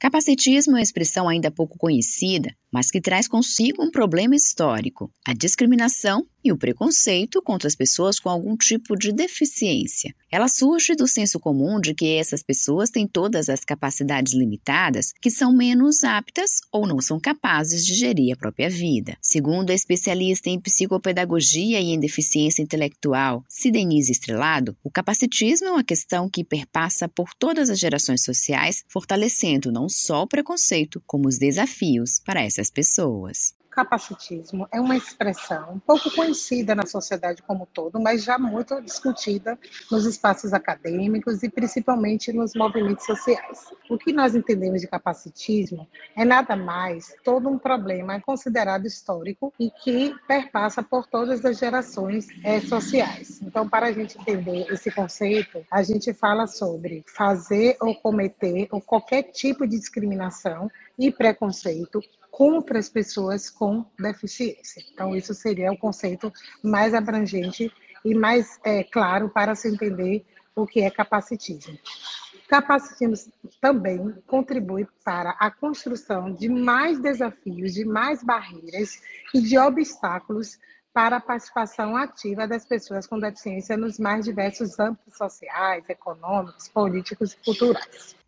[0.00, 5.32] Capacitismo é uma expressão ainda pouco conhecida, mas que traz consigo um problema histórico: a
[5.32, 10.14] discriminação e o preconceito contra as pessoas com algum tipo de deficiência.
[10.30, 15.30] Ela surge do senso comum de que essas pessoas têm todas as capacidades limitadas, que
[15.30, 19.16] são menos aptas ou não são capazes de gerir a própria vida.
[19.20, 25.84] Segundo a especialista em psicopedagogia e em deficiência intelectual, Sidenise Estrelado, o capacitismo é uma
[25.84, 31.38] questão que perpassa por todas as gerações sociais, fortalecendo não só o preconceito, como os
[31.38, 33.54] desafios para pessoas.
[33.70, 39.56] Capacitismo é uma expressão pouco conhecida na sociedade como todo, mas já muito discutida
[39.90, 43.72] nos espaços acadêmicos e principalmente nos movimentos sociais.
[43.88, 49.70] O que nós entendemos de capacitismo é nada mais todo um problema considerado histórico e
[49.70, 53.40] que perpassa por todas as gerações é, sociais.
[53.40, 58.80] Então, para a gente entender esse conceito, a gente fala sobre fazer ou cometer ou
[58.80, 60.68] qualquer tipo de discriminação
[60.98, 62.02] e preconceito
[62.40, 64.82] contra as pessoas com deficiência.
[64.90, 67.70] Então, isso seria o conceito mais abrangente
[68.02, 70.24] e mais é, claro para se entender
[70.56, 71.78] o que é capacitismo.
[72.48, 79.02] Capacitismo também contribui para a construção de mais desafios, de mais barreiras
[79.34, 80.58] e de obstáculos
[80.94, 87.34] para a participação ativa das pessoas com deficiência nos mais diversos âmbitos sociais, econômicos, políticos
[87.34, 88.18] e culturais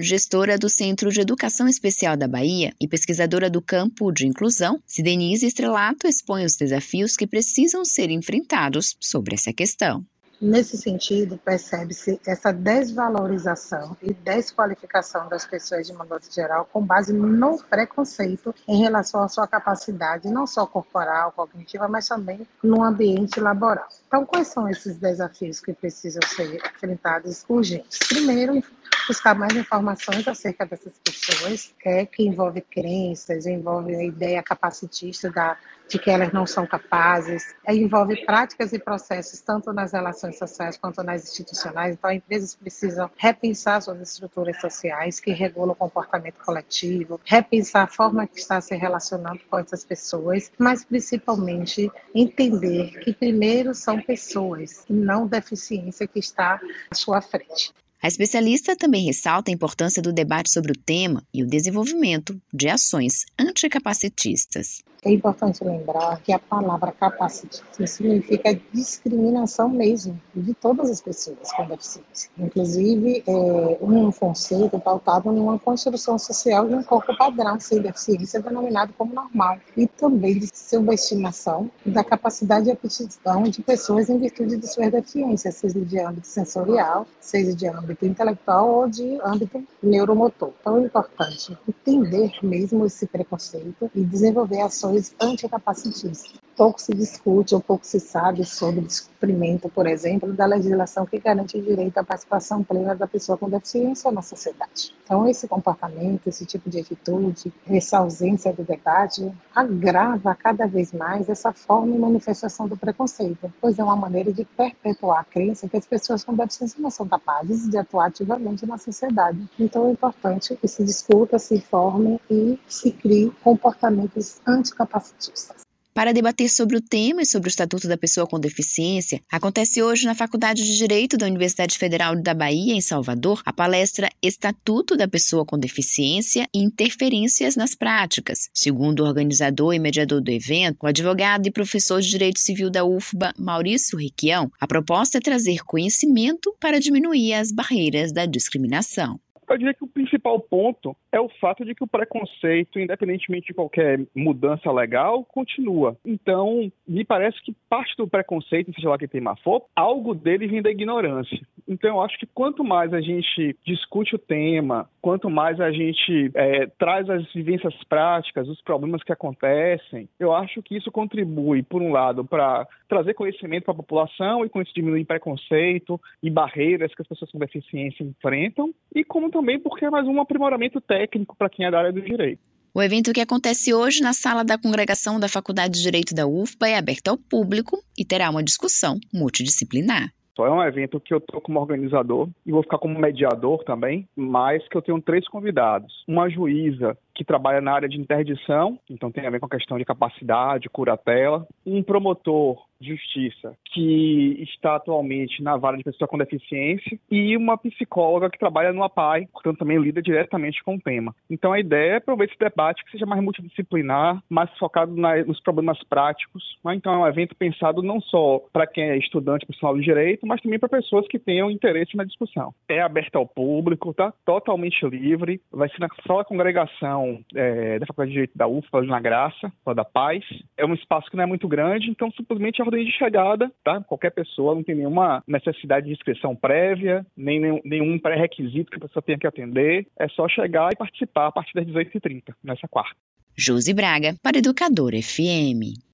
[0.00, 5.46] gestora do Centro de Educação Especial da Bahia e pesquisadora do campo de inclusão, Sidenise
[5.46, 10.04] Estrelato expõe os desafios que precisam ser enfrentados sobre essa questão.
[10.40, 17.58] Nesse sentido, percebe-se essa desvalorização e desqualificação das pessoas de modo geral com base no
[17.64, 23.88] preconceito em relação à sua capacidade, não só corporal, cognitiva, mas também no ambiente laboral.
[24.06, 27.98] Então, quais são esses desafios que precisam ser enfrentados urgentes?
[28.06, 28.62] Primeiro,
[29.08, 35.56] buscar mais informações acerca dessas pessoas, é, que envolve crenças, envolve a ideia capacitista da,
[35.88, 40.76] de que elas não são capazes, é, envolve práticas e processos tanto nas relações sociais
[40.76, 41.94] quanto nas institucionais.
[41.94, 48.26] Então, empresas precisam repensar suas estruturas sociais que regulam o comportamento coletivo, repensar a forma
[48.26, 54.92] que está se relacionando com essas pessoas, mas principalmente entender que primeiro são pessoas e
[54.92, 56.60] não deficiência que está
[56.90, 57.72] à sua frente.
[58.00, 62.68] A especialista também ressalta a importância do debate sobre o tema e o desenvolvimento de
[62.68, 64.82] ações anticapacitistas.
[65.08, 71.66] É importante lembrar que a palavra capacitismo significa discriminação mesmo de todas as pessoas com
[71.66, 72.30] deficiência.
[72.36, 78.92] Inclusive, é um conceito pautado numa construção social de um corpo padrão sem deficiência denominado
[78.98, 79.56] como normal.
[79.74, 85.54] E também de subestimação da capacidade de aptidão de pessoas em virtude de suas deficiências,
[85.54, 90.52] seja de âmbito sensorial, seja de âmbito intelectual ou de âmbito neuromotor.
[90.60, 96.47] Então, é importante entender mesmo esse preconceito e desenvolver ações ações anticapacitistas.
[96.58, 101.16] Pouco se discute ou pouco se sabe sobre o descumprimento, por exemplo, da legislação que
[101.20, 104.92] garante o direito à participação plena da pessoa com deficiência na sociedade.
[105.04, 111.28] Então, esse comportamento, esse tipo de atitude, essa ausência do debate, agrava cada vez mais
[111.28, 115.76] essa forma e manifestação do preconceito, pois é uma maneira de perpetuar a crença que
[115.76, 119.48] as pessoas com deficiência não são capazes de atuar ativamente na sociedade.
[119.60, 125.67] Então, é importante que se discuta, se informe e se crie comportamentos anti capacitistas.
[125.98, 130.06] Para debater sobre o tema e sobre o Estatuto da Pessoa com Deficiência, acontece hoje
[130.06, 135.08] na Faculdade de Direito da Universidade Federal da Bahia, em Salvador, a palestra Estatuto da
[135.08, 138.48] Pessoa com Deficiência e Interferências nas Práticas.
[138.54, 142.84] Segundo o organizador e mediador do evento, o advogado e professor de Direito Civil da
[142.84, 149.18] UFBA, Maurício Riquião, a proposta é trazer conhecimento para diminuir as barreiras da discriminação.
[149.48, 153.54] Eu diria que o principal ponto é o fato de que o preconceito, independentemente de
[153.54, 155.96] qualquer mudança legal, continua.
[156.04, 160.62] Então, me parece que parte do preconceito, seja lá que tem for, algo dele vem
[160.62, 161.40] da ignorância.
[161.68, 166.30] Então, eu acho que quanto mais a gente discute o tema, quanto mais a gente
[166.34, 171.82] é, traz as vivências práticas, os problemas que acontecem, eu acho que isso contribui, por
[171.82, 176.94] um lado, para trazer conhecimento para a população e com isso diminuir preconceito e barreiras
[176.94, 181.36] que as pessoas com deficiência enfrentam, e como também porque é mais um aprimoramento técnico
[181.36, 182.40] para quem é da área do direito.
[182.74, 186.68] O evento que acontece hoje na sala da congregação da Faculdade de Direito da UFBA
[186.68, 190.12] é aberto ao público e terá uma discussão multidisciplinar.
[190.46, 194.66] É um evento que eu estou como organizador e vou ficar como mediador também, mas
[194.68, 196.04] que eu tenho três convidados.
[196.06, 199.76] Uma juíza que trabalha na área de interdição, então tem a ver com a questão
[199.76, 206.98] de capacidade, curatela, um promotor Justiça, que está atualmente na vara de pessoa com deficiência,
[207.10, 211.14] e uma psicóloga que trabalha no APAI, portanto também lida diretamente com o tema.
[211.28, 215.40] Então a ideia é promover esse debate que seja mais multidisciplinar, mais focado na, nos
[215.40, 216.56] problemas práticos.
[216.64, 216.76] Né?
[216.76, 220.40] Então é um evento pensado não só para quem é estudante, profissional de direito, mas
[220.40, 222.54] também para pessoas que tenham interesse na discussão.
[222.68, 228.10] É aberto ao público, tá totalmente livre, vai ser na sala congregação é, da Faculdade
[228.10, 230.24] de Direito da UFA, na Graça, da Paz.
[230.56, 233.80] É um espaço que não é muito grande, então simplesmente é ordem de chegada, tá?
[233.82, 238.86] Qualquer pessoa não tem nenhuma necessidade de inscrição prévia, nem nenhum, nenhum pré-requisito que a
[238.86, 239.86] pessoa tenha que atender.
[239.98, 242.96] É só chegar e participar a partir das 18h30, nessa quarta.
[243.36, 245.87] Josi Braga, para Educador FM.